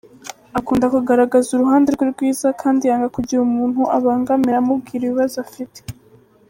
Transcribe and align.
Akunda 0.59 0.85
kugaragaza 0.93 1.49
uruhande 1.51 1.89
rwe 1.95 2.05
rwiza 2.13 2.47
kandi 2.61 2.83
yanga 2.89 3.07
kugira 3.15 3.39
umuntu 3.47 3.81
abangamira 3.97 4.57
amubwira 4.59 5.03
ibibazo 5.05 5.37
afite. 5.45 5.79